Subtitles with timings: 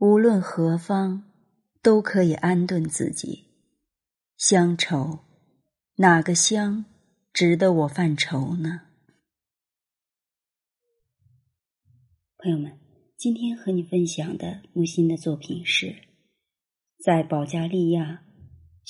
[0.00, 1.30] 无论何方，
[1.82, 3.44] 都可以安顿自己。
[4.38, 5.18] 乡愁，
[5.96, 6.86] 哪个乡
[7.34, 8.80] 值得我犯愁呢？
[12.38, 12.80] 朋友们，
[13.18, 15.86] 今天和你分享的木心的作品是
[17.04, 18.04] 《在保加利亚》，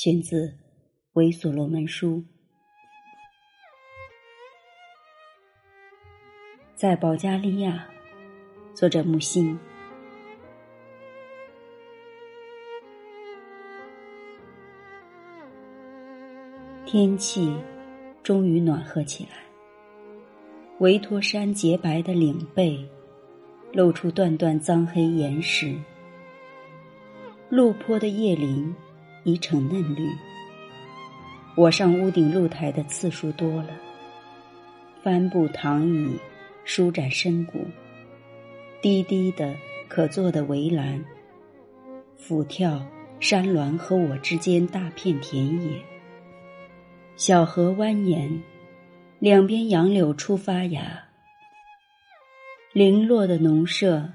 [0.01, 0.47] 选自
[1.15, 2.19] 《维所罗门书》。
[6.77, 7.91] 在保加利亚，
[8.77, 9.59] 作者木心。
[16.93, 17.54] 天气
[18.21, 19.36] 终于暖和起来，
[20.81, 22.85] 维托山洁白的岭背
[23.72, 25.72] 露出段段脏黑岩石，
[27.48, 28.75] 路坡的叶林
[29.22, 30.04] 已成嫩绿。
[31.54, 33.70] 我上屋顶露台的次数多了，
[35.00, 36.19] 帆布躺椅
[36.64, 37.64] 舒展身骨，
[38.83, 39.55] 低低的
[39.86, 41.05] 可坐的围栏，
[42.17, 42.83] 俯眺
[43.20, 45.81] 山峦和我之间大片田野。
[47.21, 48.41] 小河蜿蜒，
[49.19, 51.05] 两边杨柳初发芽。
[52.73, 54.11] 零落的农舍，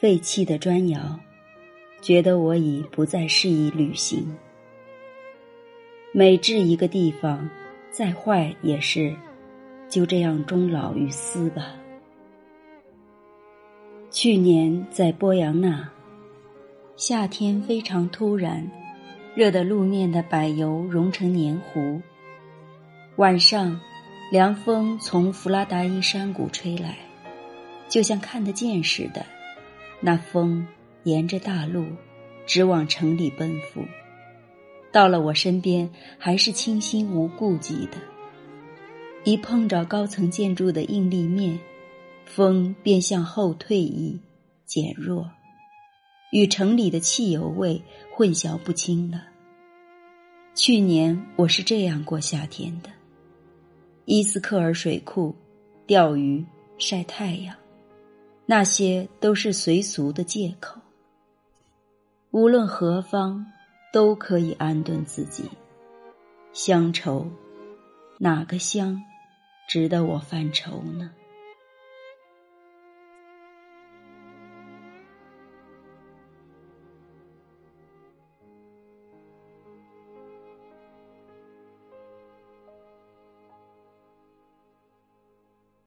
[0.00, 1.20] 废弃的砖窑，
[2.02, 4.36] 觉得我已不再适宜旅行。
[6.10, 7.48] 每至一个地方，
[7.92, 9.14] 再坏也是，
[9.88, 11.76] 就这样终老于斯吧。
[14.10, 15.88] 去年在波扬那，
[16.96, 18.68] 夏天非常突然，
[19.36, 22.02] 热得路面的柏油融成黏糊。
[23.18, 23.80] 晚上，
[24.30, 26.96] 凉风从弗拉达伊山谷吹来，
[27.88, 29.26] 就像看得见似的。
[30.00, 30.64] 那风
[31.02, 31.84] 沿着大路
[32.46, 33.82] 直往城里奔赴，
[34.92, 37.98] 到了我身边还是清新无顾忌的。
[39.24, 41.58] 一碰着高层建筑的硬立面，
[42.24, 44.16] 风便向后退移、
[44.64, 45.28] 减弱，
[46.30, 47.82] 与城里的汽油味
[48.14, 49.24] 混淆不清了。
[50.54, 52.90] 去年我是这样过夏天的。
[54.10, 55.36] 伊斯克尔水库，
[55.86, 56.42] 钓鱼、
[56.78, 57.54] 晒太阳，
[58.46, 60.80] 那些都是随俗的借口。
[62.30, 63.44] 无论何方，
[63.92, 65.50] 都可以安顿自己。
[66.54, 67.26] 乡愁，
[68.16, 68.98] 哪个乡
[69.68, 71.10] 值得我犯愁呢？